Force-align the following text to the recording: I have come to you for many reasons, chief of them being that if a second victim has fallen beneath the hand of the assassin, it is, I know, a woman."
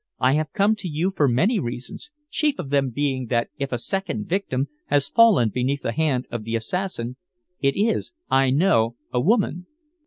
I 0.17 0.33
have 0.33 0.51
come 0.53 0.75
to 0.77 0.87
you 0.87 1.11
for 1.11 1.27
many 1.27 1.59
reasons, 1.59 2.09
chief 2.31 2.57
of 2.57 2.71
them 2.71 2.89
being 2.89 3.27
that 3.27 3.51
if 3.59 3.71
a 3.71 3.77
second 3.77 4.27
victim 4.27 4.67
has 4.87 5.07
fallen 5.07 5.49
beneath 5.49 5.83
the 5.83 5.91
hand 5.91 6.25
of 6.31 6.43
the 6.43 6.55
assassin, 6.55 7.17
it 7.59 7.75
is, 7.79 8.11
I 8.27 8.49
know, 8.49 8.95
a 9.13 9.21
woman." 9.21 9.67